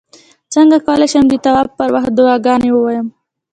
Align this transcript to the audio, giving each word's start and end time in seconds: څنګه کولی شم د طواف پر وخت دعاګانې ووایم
څنګه 0.53 0.77
کولی 0.85 1.07
شم 1.11 1.25
د 1.29 1.33
طواف 1.43 1.67
پر 1.77 1.89
وخت 1.95 2.11
دعاګانې 2.17 2.69
ووایم 2.73 3.07